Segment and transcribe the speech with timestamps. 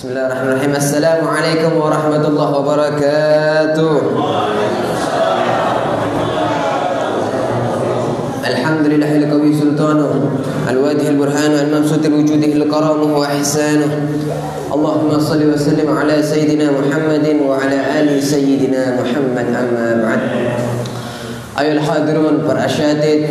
[0.00, 3.92] بسم الله الرحمن الرحيم السلام عليكم ورحمة الله وبركاته
[8.48, 10.10] الحمد لله لقوي سلطانه
[10.70, 13.90] الواجه البرهان الممسوط لوجوده الكرامه وإحسانه
[14.72, 20.20] اللهم صل وسلم على سيدنا محمد وعلى آل سيدنا محمد أما بعد
[21.60, 23.28] أيها الحاضرون برأشادد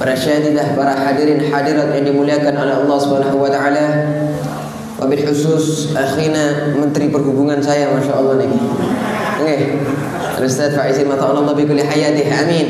[0.00, 3.84] برأشاددة برأحاضرين حاضرات يعني ملاكا على الله سبحانه وتعالى
[4.96, 8.48] Wabil khusus akhina Menteri Perhubungan saya Masya Allah nih.
[9.44, 9.56] Oke.
[10.40, 12.24] Ustaz Faizin mata Allah bi kulli hayatih.
[12.32, 12.66] Amin.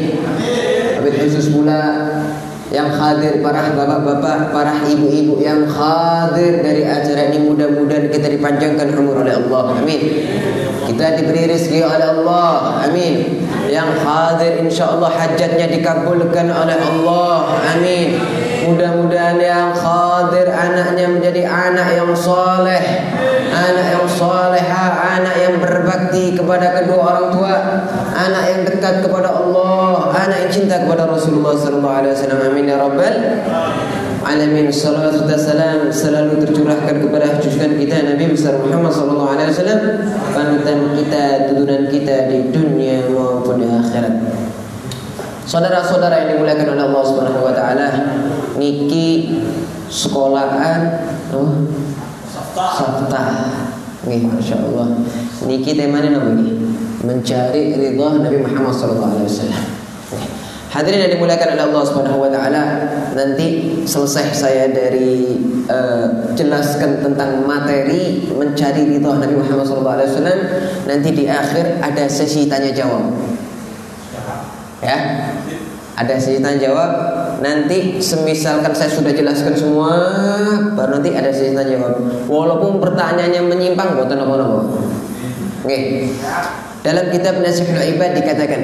[0.98, 2.10] Wabil khusus pula
[2.74, 9.22] yang hadir para bapak-bapak, para ibu-ibu yang hadir dari acara ini mudah-mudahan kita dipanjangkan umur
[9.22, 9.78] oleh Allah.
[9.78, 10.02] Amin.
[10.86, 12.82] Kita diberi rezeki oleh Allah.
[12.90, 13.42] Amin.
[13.70, 17.54] Yang hadir insya Allah hajatnya dikabulkan oleh Allah.
[17.70, 18.18] Amin.
[18.67, 22.83] Mudah-mudahan yang hadir anaknya menjadi anak yang soleh,
[23.55, 24.86] anak yang soleha,
[25.17, 27.55] anak yang berbakti kepada kedua orang tua,
[28.11, 32.41] anak yang dekat kepada Allah, anak yang cinta kepada Rasulullah Sallallahu Alaihi Wasallam.
[32.42, 33.14] Amin ya Rabbal
[34.27, 34.67] alamin.
[34.75, 39.80] Salawat dan salam selalu tercurahkan kepada junjungan kita Nabi besar Muhammad wasallam.
[40.34, 44.14] Panutan kita turunan kita di dunia maupun di akhirat.
[45.47, 47.86] Saudara-saudara yang dimuliakan oleh Allah Subhanahu wa taala
[48.56, 49.38] niki
[49.88, 51.68] sekolahan oh,
[52.56, 53.22] sabta
[54.06, 55.02] Nih, Masya Allah
[55.50, 56.54] Niki temanya nama ini
[57.02, 59.66] Mencari ridha Nabi Muhammad wasallam
[60.77, 62.62] Hadirin yang dimuliakan oleh Allah Subhanahu wa taala,
[63.16, 65.40] nanti selesai saya dari
[65.72, 70.40] uh, jelaskan tentang materi mencari ridha Nabi Muhammad wasallam,
[70.84, 73.08] nanti di akhir ada sesi tanya jawab.
[74.84, 74.98] Ya.
[75.96, 76.90] Ada sesi tanya jawab.
[77.42, 79.92] Nanti semisalkan saya sudah jelaskan semua,
[80.73, 82.01] baru nanti ada sesi tanya jawab.
[82.27, 84.61] Walaupun pertanyaannya menyimpang, buatan apa-apa.
[85.64, 86.11] Oke.
[86.80, 88.63] Dalam kitab Nasihul Ibad dikatakan,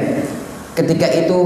[0.72, 1.38] Ketika itu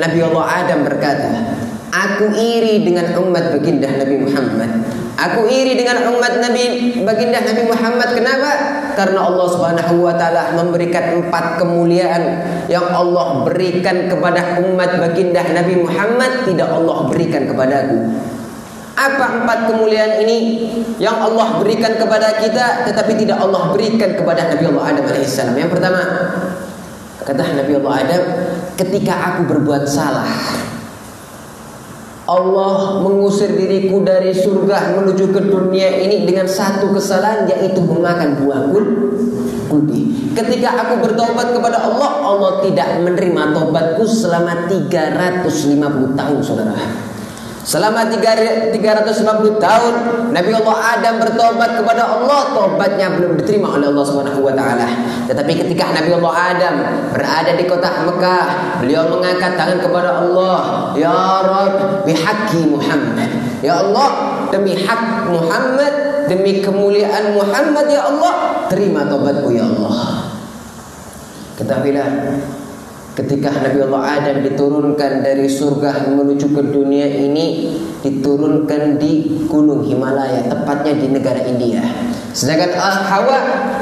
[0.00, 1.52] Nabi Allah Adam berkata,
[1.92, 4.70] Aku iri dengan umat baginda Nabi Muhammad.
[5.18, 8.14] Aku iri dengan umat Nabi baginda Nabi Muhammad.
[8.14, 8.50] Kenapa?
[8.94, 12.22] Karena Allah Subhanahu wa taala memberikan empat kemuliaan
[12.70, 17.98] yang Allah berikan kepada umat baginda Nabi Muhammad tidak Allah berikan kepadaku.
[18.98, 20.38] Apa empat kemuliaan ini
[21.02, 25.54] yang Allah berikan kepada kita tetapi tidak Allah berikan kepada Nabi Allah Adam alaihissalam?
[25.54, 26.02] Yang pertama,
[27.28, 28.22] Kata Nabi Allah Adam,
[28.72, 30.24] ketika aku berbuat salah,
[32.28, 38.68] Allah mengusir diriku dari surga menuju ke dunia ini dengan satu kesalahan yaitu memakan buah
[39.72, 40.12] kuldi.
[40.36, 47.07] Ketika aku bertobat kepada Allah, Allah tidak menerima tobatku selama 350 tahun, saudara.
[47.68, 49.12] Selama 350
[49.60, 49.94] tahun
[50.32, 54.08] Nabi Allah Adam bertobat kepada Allah Tobatnya belum diterima oleh Allah
[54.56, 54.88] taala.
[55.28, 56.74] Tetapi ketika Nabi Allah Adam
[57.12, 58.46] berada di kota Mekah,
[58.80, 60.60] beliau mengangkat tangan kepada Allah,
[60.96, 64.08] "Ya Rabb, bihaqi Muhammad." Ya Allah,
[64.48, 70.24] demi hak Muhammad, demi kemuliaan Muhammad ya Allah, terima tobatku ya Allah.
[71.60, 72.08] Ketahuilah
[73.18, 80.46] Ketika Nabi Allah Adam diturunkan dari surga menuju ke dunia ini diturunkan di Gunung Himalaya,
[80.46, 81.82] tepatnya di negara India.
[82.32, 83.38] Sedangkan Hawa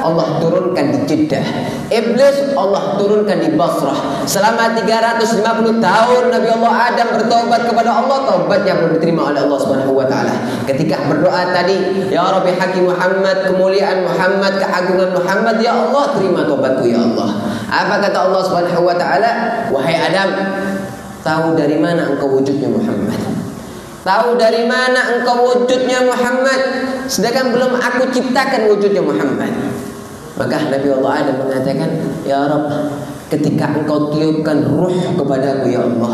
[0.07, 1.43] Allah turunkan di Jeddah.
[1.91, 4.23] Iblis Allah turunkan di Basrah.
[4.23, 9.59] Selama 350 tahun Nabi Allah Adam bertobat kepada Allah, taubatnya belum diterima oleh Allah
[10.07, 10.33] taala.
[10.63, 16.87] Ketika berdoa tadi, ya Rabbi Hakim Muhammad, kemuliaan Muhammad, keagungan Muhammad, ya Allah terima taubatku
[16.87, 17.29] ya Allah.
[17.67, 18.43] Apa kata Allah
[18.95, 19.31] taala?
[19.75, 20.29] Wahai Adam,
[21.19, 23.26] tahu dari mana engkau wujudnya Muhammad?
[24.07, 26.87] Tahu dari mana engkau wujudnya Muhammad?
[27.11, 29.51] Sedangkan belum aku ciptakan wujudnya Muhammad.
[30.37, 31.89] Maka Nabi Allah Adam mengatakan
[32.21, 32.69] Ya Rabb
[33.27, 36.13] Ketika engkau tiupkan ruh kepadaku ya Allah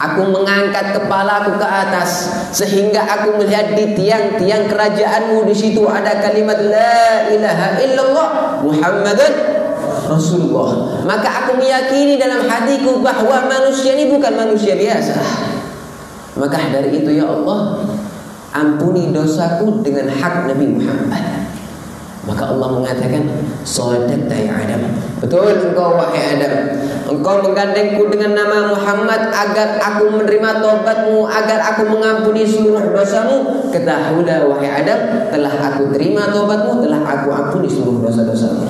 [0.00, 6.56] Aku mengangkat kepalaku ke atas Sehingga aku melihat di tiang-tiang kerajaanmu di situ ada kalimat
[6.56, 8.28] La ilaha illallah
[8.64, 9.32] Muhammadan
[10.08, 15.20] Rasulullah Maka aku meyakini dalam hatiku bahwa manusia ini bukan manusia biasa
[16.40, 17.84] maka dari itu ya Allah?
[18.50, 21.22] Ampuni dosaku dengan hak Nabi Muhammad.
[22.24, 23.28] Maka Allah mengatakan
[23.62, 24.88] Sadaqta ya Adam.
[25.20, 26.80] Betul engkau wahai Adam.
[27.10, 33.66] Engkau menggandengku dengan nama Muhammad Agar aku menerima tobatmu Agar aku mengampuni seluruh dosamu.
[33.74, 38.68] Ketahuilah wahai Adam Telah aku terima tobatmu Telah aku ampuni seluruh dosa-dosamu.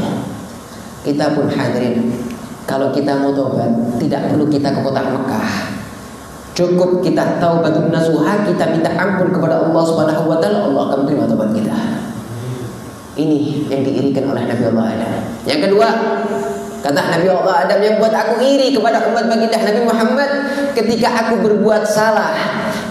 [1.05, 2.17] Kita pun hadirin
[2.65, 3.69] Kalau kita mau tobat
[4.01, 5.81] Tidak perlu kita ke kota Mekah
[6.61, 11.09] Cukup kita tahu batu nasuha, kita minta ampun kepada Allah Subhanahu wa taala, Allah akan
[11.09, 11.73] terima tobat kita.
[13.17, 15.13] Ini yang diirikan oleh Nabi Allah Adam.
[15.49, 15.89] Yang kedua,
[16.85, 20.31] kata Nabi Allah Adam yang buat aku iri kepada umat baginda Nabi Muhammad
[20.77, 22.37] ketika aku berbuat salah,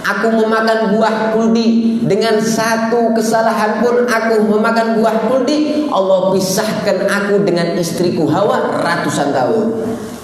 [0.01, 7.45] aku memakan buah kuldi dengan satu kesalahan pun aku memakan buah kuldi, Allah pisahkan aku
[7.45, 9.67] dengan istriku Hawa ratusan tahun.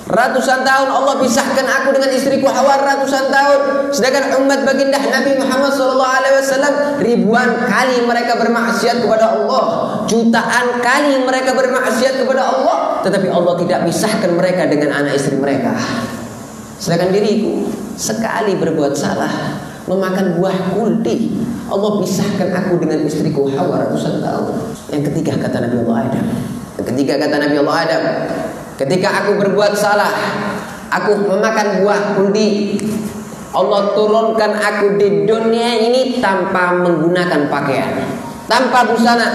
[0.06, 3.90] Ratusan tahun Allah pisahkan aku dengan istriku Hawa ratusan tahun.
[3.90, 9.64] Sedangkan umat baginda Nabi Muhammad SAW ribuan kali mereka bermaksiat kepada Allah,
[10.06, 15.74] jutaan kali mereka bermaksiat kepada Allah, tetapi Allah tidak pisahkan mereka dengan anak istri mereka.
[16.78, 17.66] Sedangkan diriku
[17.98, 19.58] sekali berbuat salah,
[19.90, 21.34] memakan buah kuldi,
[21.66, 24.54] Allah pisahkan aku dengan istriku Hawa ratusan tahun.
[24.94, 26.26] Yang ketiga kata Nabi Allah Adam.
[26.78, 28.04] Yang ketiga kata Nabi Allah Adam,
[28.76, 30.12] Ketika aku berbuat salah,
[30.92, 32.76] aku memakan buah kuldi.
[33.56, 38.04] Allah turunkan aku di dunia ini tanpa menggunakan pakaian,
[38.52, 39.28] tanpa busana.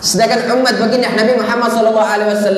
[0.00, 2.56] Sedangkan umat baginda Nabi Muhammad SAW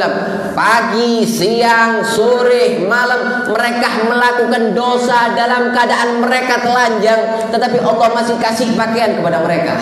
[0.54, 8.76] pagi, siang, sore, malam mereka melakukan dosa dalam keadaan mereka telanjang, tetapi Allah masih kasih
[8.76, 9.74] pakaian kepada mereka.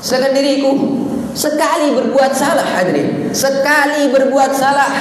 [0.00, 1.01] Sedangkan diriku
[1.32, 4.92] sekali berbuat salah hadirin, sekali berbuat salah.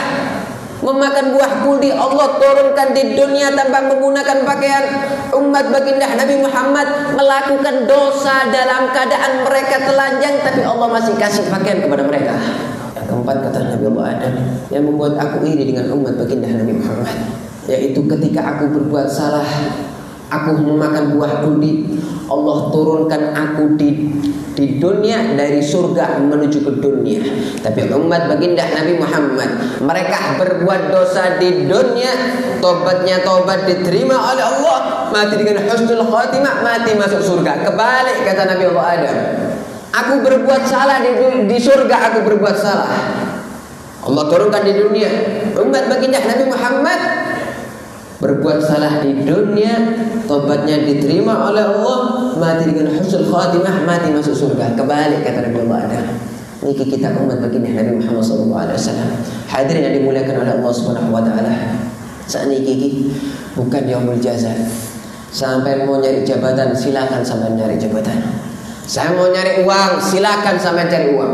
[0.82, 4.86] Memakan buah kuldi Allah turunkan di dunia tanpa menggunakan pakaian.
[5.30, 11.86] Umat baginda Nabi Muhammad melakukan dosa dalam keadaan mereka telanjang tapi Allah masih kasih pakaian
[11.86, 12.34] kepada mereka.
[12.98, 14.34] Yang keempat kata Nabi Allah Adam
[14.74, 17.14] yang membuat aku iri dengan umat baginda Nabi Muhammad
[17.70, 19.46] yaitu ketika aku berbuat salah
[20.32, 21.86] aku memakan buah kuldi
[22.32, 24.08] Allah turunkan aku di
[24.56, 27.20] di dunia dari surga menuju ke dunia.
[27.60, 29.50] Tapi umat baginda Nabi Muhammad
[29.84, 32.12] mereka berbuat dosa di dunia,
[32.64, 34.80] tobatnya tobat diterima oleh Allah,
[35.12, 37.68] mati dengan husnul khatimah, mati masuk surga.
[37.68, 39.18] Kebalik kata Nabi Allah Adam.
[39.92, 41.12] Aku berbuat salah di,
[41.52, 42.92] di surga, aku berbuat salah.
[44.02, 45.12] Allah turunkan di dunia.
[45.60, 47.00] Umat baginda Nabi Muhammad
[48.22, 49.98] berbuat salah di dunia
[50.30, 52.00] tobatnya diterima oleh Allah
[52.38, 54.78] mati dengan husnul khatimah mati masuk surga.
[54.78, 56.02] Kebalik kata Nabi Allah ada
[56.62, 58.78] niki kita umat baginda Nabi Muhammad SAW
[59.50, 61.54] hadirin yang dimuliakan oleh Allah Subhanahu Wa Taala.
[62.30, 63.10] Saat niki
[63.58, 64.54] bukan yaumul jaza
[65.34, 68.22] sampai mau nyari jabatan silakan sampai nyari jabatan.
[68.86, 71.34] Saya mau nyari uang silakan sampai cari uang.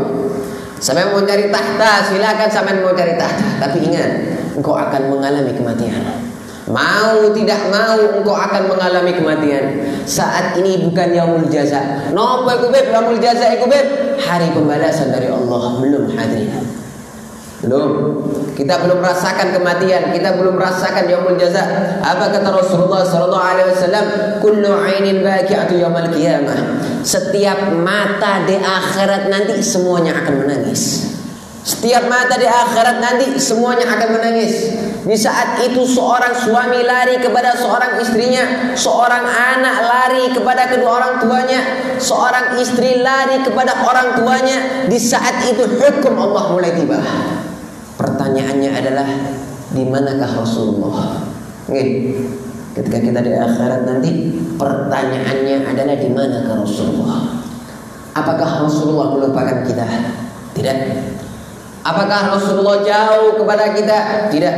[0.80, 3.60] Sampai mau cari tahta silakan sampai mau cari tahta.
[3.60, 4.10] Tapi ingat
[4.56, 6.27] engkau akan mengalami kematian
[6.68, 9.64] Mau tidak mau engkau akan mengalami kematian.
[10.04, 12.12] Saat ini bukan yaumul jaza.
[12.12, 16.52] Nopo iku beb yaumul jaza iku beb hari pembalasan dari Allah belum hadir.
[17.64, 17.90] Belum.
[18.54, 21.64] Kita belum merasakan kematian, kita belum merasakan yaumul jaza.
[22.04, 24.04] Apa kata Rasulullah sallallahu alaihi wasallam?
[24.44, 26.84] Kullu ainin baqi'atu yaumil qiyamah.
[27.00, 31.16] Setiap mata di akhirat nanti semuanya akan menangis.
[31.68, 34.72] Setiap mata di akhirat nanti semuanya akan menangis.
[35.04, 41.14] Di saat itu seorang suami lari kepada seorang istrinya, seorang anak lari kepada kedua orang
[41.20, 41.60] tuanya,
[42.00, 44.88] seorang istri lari kepada orang tuanya.
[44.88, 47.04] Di saat itu hukum Allah mulai tiba.
[48.00, 49.08] Pertanyaannya adalah
[49.68, 51.20] di manakah Rasulullah?
[51.68, 52.16] Nih,
[52.80, 57.44] ketika kita di akhirat nanti pertanyaannya adalah di manakah Rasulullah?
[58.16, 59.84] Apakah Rasulullah melupakan kita?
[60.56, 60.78] Tidak.
[61.88, 64.28] Apakah Rasulullah jauh kepada kita?
[64.28, 64.56] Tidak.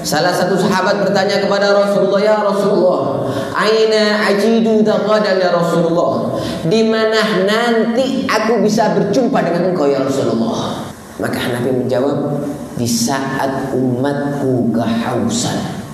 [0.00, 6.40] Salah satu sahabat bertanya kepada Rasulullah, "Ya Rasulullah, aina ajidu taqadan ya Rasulullah?
[6.64, 10.88] Di mana nanti aku bisa berjumpa dengan engkau ya Rasulullah?"
[11.20, 12.48] Maka Nabi menjawab,
[12.80, 15.84] "Di saat umatku kehausan."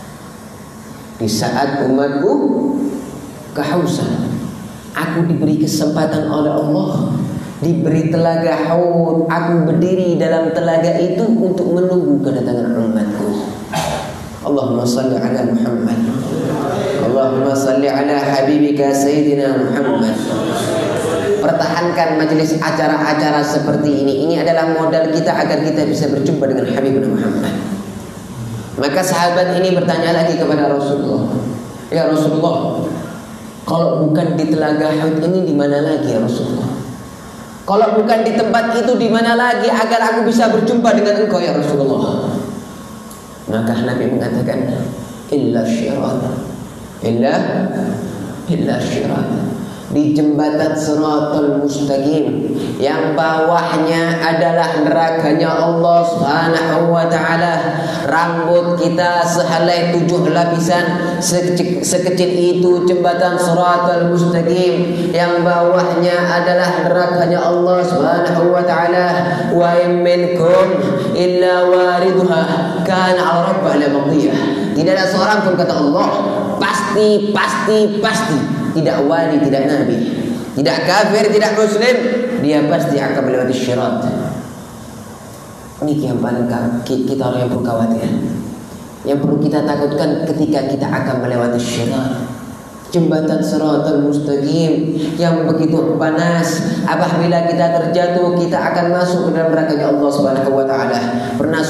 [1.19, 2.33] Di saat umatku
[3.59, 4.31] kehausan,
[4.95, 7.11] aku diberi kesempatan oleh Allah
[7.61, 9.29] diberi telaga haud.
[9.29, 13.29] Aku berdiri dalam telaga itu untuk menunggu kedatangan umatku.
[14.47, 15.99] Allahumma salli ala Muhammad.
[17.03, 20.15] Allahumma salli ala habibika sayyidina Muhammad.
[21.43, 24.27] Pertahankan majelis acara-acara seperti ini.
[24.27, 27.55] Ini adalah modal kita agar kita bisa berjumpa dengan Habibuna Muhammad.
[28.77, 31.27] Maka sahabat ini bertanya lagi kepada Rasulullah.
[31.91, 32.83] Ya Rasulullah
[33.67, 36.86] kalau bukan di telaga haud ini di mana lagi ya Rasulullah
[37.67, 41.51] kalau bukan di tempat itu di mana lagi agar aku bisa berjumpa dengan engkau ya
[41.51, 42.31] Rasulullah.
[43.51, 44.71] Maka Nabi mengatakan
[45.35, 46.23] illa syirat.
[47.03, 47.35] Illa
[48.47, 49.56] illa syirat.
[49.91, 57.55] Di jembatan Siratul Mustaqim yang bawahnya adalah nerakanya Allah Subhanahu wa taala.
[58.07, 67.79] Rambut kita sehelai tujuh lapisan sekecil, itu jembatan Siratul Mustaqim yang bawahnya adalah nerakanya Allah
[67.87, 69.07] Subhanahu wa taala.
[69.55, 70.83] Wa minkum
[71.15, 72.43] illa waridha
[72.83, 74.31] kana 'ala rabbih
[74.77, 76.07] Tidak ada seorang pun kata Allah
[76.57, 79.97] pasti pasti pasti tidak wali, tidak nabi,
[80.61, 81.97] tidak kafir, tidak muslim,
[82.45, 84.05] dia pasti akan melewati syirat.
[85.81, 86.49] Ini yang paling
[86.85, 88.09] kita orang yang perlu khawatir.
[89.09, 92.37] Yang perlu kita takutkan ketika kita akan melewati syirat
[92.97, 99.87] jembatan siratal mustaqim yang begitu panas apabila kita terjatuh kita akan masuk ke dalam nerakanya
[99.91, 101.01] Allah Subhanahu wa taala
[101.35, 101.61] pernah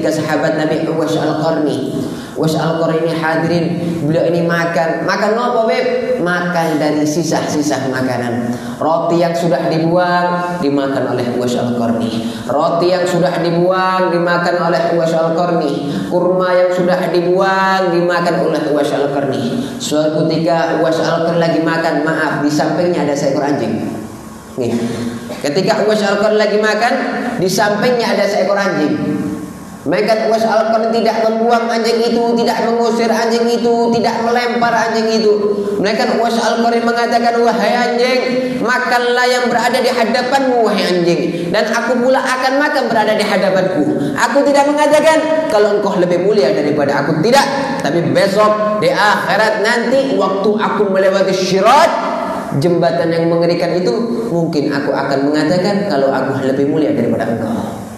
[0.00, 1.92] ketika sahabat Nabi Uwais Al-Qarni.
[2.32, 3.64] Uwais Al-Qarni hadirin
[4.00, 5.04] beliau ini makan.
[5.04, 5.86] Makan apa beb?
[6.24, 8.48] Makan dari sisa-sisa makanan.
[8.80, 12.32] Roti yang sudah dibuang dimakan oleh Uwais Al-Qarni.
[12.48, 15.92] Roti yang sudah dibuang dimakan oleh Uwais Al-Qarni.
[16.08, 19.76] Kurma yang sudah dibuang dimakan oleh Uwais Al-Qarni.
[19.76, 23.84] Suatu ketika Uwais al lagi makan, maaf, di sampingnya ada seekor anjing.
[24.56, 24.72] Nih.
[25.44, 26.94] Ketika Uwais al lagi makan,
[27.36, 29.19] di sampingnya ada seekor anjing.
[29.80, 35.32] Maka Uwais al tidak membuang anjing itu, tidak mengusir anjing itu, tidak melempar anjing itu.
[35.80, 38.20] Uwais al mengatakan, wahai anjing,
[38.60, 41.48] makanlah yang berada di hadapanmu, wahai anjing.
[41.48, 43.84] Dan aku pula akan makan berada di hadapanku.
[44.20, 47.24] Aku tidak mengatakan, kalau engkau lebih mulia daripada aku.
[47.24, 47.46] Tidak.
[47.80, 51.88] Tapi besok di akhirat nanti waktu aku melewati syirat
[52.60, 53.92] jembatan yang mengerikan itu
[54.28, 57.89] mungkin aku akan mengatakan kalau aku lebih mulia daripada engkau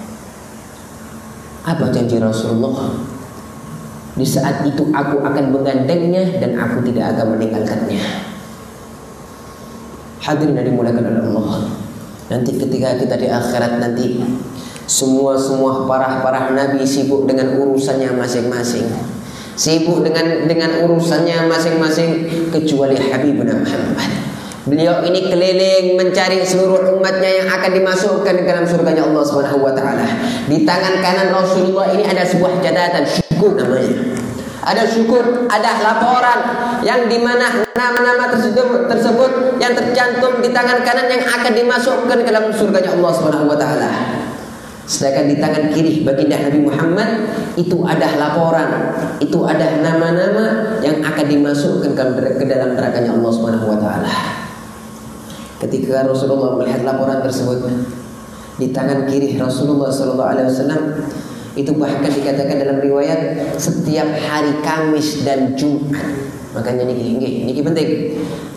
[1.62, 2.90] apa janji Rasulullah?
[4.12, 8.02] Di saat itu aku akan menggandengnya dan aku tidak akan meninggalkannya.
[10.22, 11.58] Hadirin yang dimuliakan oleh Allah.
[12.30, 14.20] Nanti ketika kita di akhirat nanti
[14.86, 18.86] semua semua para para nabi sibuk dengan urusannya masing-masing.
[19.56, 22.10] Sibuk dengan dengan urusannya masing-masing
[22.52, 24.31] kecuali Habibuna Muhammad.
[24.62, 29.74] Beliau ini keliling mencari seluruh umatnya yang akan dimasukkan ke dalam surganya Allah Subhanahu wa
[29.74, 30.06] taala.
[30.46, 34.22] Di tangan kanan Rasulullah ini ada sebuah catatan syukur namanya.
[34.62, 36.38] Ada syukur, ada laporan
[36.86, 42.30] yang di mana nama-nama tersebut, tersebut yang tercantum di tangan kanan yang akan dimasukkan ke
[42.30, 43.90] dalam surganya Allah Subhanahu wa taala.
[44.82, 47.10] Sedangkan di tangan kiri baginda Nabi Muhammad
[47.54, 51.94] itu ada laporan, itu ada nama-nama yang akan dimasukkan
[52.38, 53.21] ke dalam nerakanya Allah.
[55.72, 57.64] Ketika Rasulullah melihat laporan tersebut
[58.60, 60.82] di tangan kiri Rasulullah sallallahu alaihi wasallam
[61.56, 66.04] itu bahkan dikatakan dalam riwayat setiap hari Kamis dan Jumat.
[66.52, 67.88] Makanya ini ini, ini penting.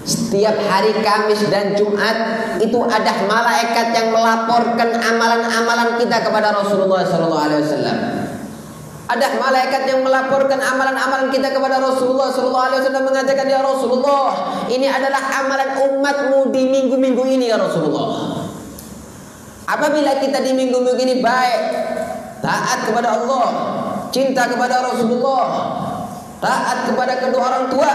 [0.03, 2.15] Setiap hari Kamis dan Jumat
[2.59, 8.24] itu ada malaikat yang melaporkan amalan-amalan kita kepada Rasulullah Sallallahu Alaihi Wasallam.
[9.05, 14.29] Ada malaikat yang melaporkan amalan-amalan kita kepada Rasulullah Sallallahu Alaihi Wasallam mengatakan ya Rasulullah
[14.65, 18.41] ini adalah amalan umatmu di minggu-minggu ini ya Rasulullah.
[19.69, 21.61] Apabila kita di minggu-minggu ini baik,
[22.41, 23.45] taat kepada Allah,
[24.09, 25.45] cinta kepada Rasulullah,
[26.41, 27.89] taat kepada kedua orang tua,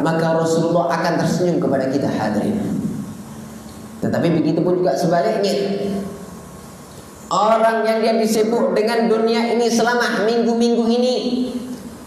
[0.00, 2.60] maka Rasulullah akan tersenyum kepada kita hadirin.
[4.00, 5.52] Tetapi begitu pun juga sebaliknya.
[7.34, 11.14] Orang yang dia disebut dengan dunia ini selama minggu-minggu ini,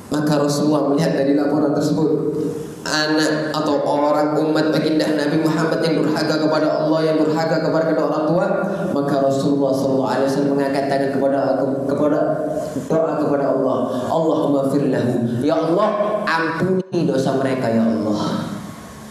[0.07, 2.31] maka Rasulullah melihat dari laporan tersebut,
[2.87, 8.05] anak atau orang umat baginda Nabi Muhammad yang berharga kepada Allah yang berharga kepada kedua
[8.07, 8.45] orang tua
[8.95, 11.39] maka Rasulullah SAW mengangkat tangan kepada
[11.83, 12.19] kepada
[12.87, 13.77] doa kepada Allah.
[14.07, 15.87] Allahumma firlahu ya Allah
[16.23, 18.46] ampuni dosa mereka ya Allah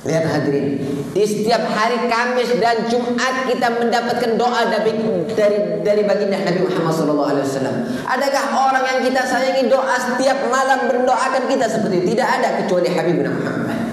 [0.07, 0.79] Lihat hadirin,
[1.11, 4.95] di setiap hari Kamis dan Jumat kita mendapatkan doa dari
[5.35, 7.75] dari, dari baginda Nabi Muhammad SAW.
[8.07, 12.07] Adakah orang yang kita sayangi doa setiap malam mendoakan kita seperti itu?
[12.15, 13.86] Tidak ada kecuali Habib Muhammad.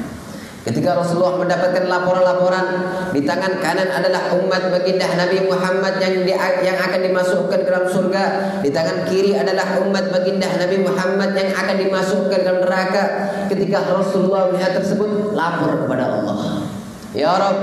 [0.64, 2.66] Ketika Rasulullah mendapatkan laporan-laporan
[3.12, 6.32] di tangan kanan adalah umat baginda Nabi Muhammad yang di,
[6.64, 8.24] yang akan dimasukkan ke dalam surga,
[8.64, 13.04] di tangan kiri adalah umat baginda Nabi Muhammad yang akan dimasukkan ke dalam neraka.
[13.52, 16.64] Ketika Rasulullah melihat tersebut, lapor kepada Allah.
[17.12, 17.60] Ya Rob,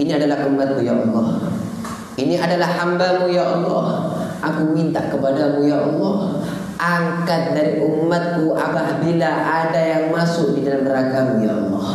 [0.00, 1.26] ini adalah umatmu ya Allah.
[2.16, 3.84] Ini adalah hambamu ya Allah.
[4.40, 6.40] Aku minta kepadamu ya Allah
[6.84, 11.86] angkat dari umatku apabila ada yang masuk di dalam neraka ya Allah.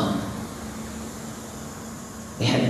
[2.39, 2.63] Lihat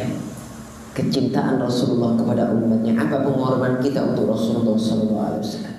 [1.09, 2.93] kecintaan Rasulullah kepada umatnya.
[3.01, 5.78] Apa pengorbanan kita untuk Rasulullah SAW.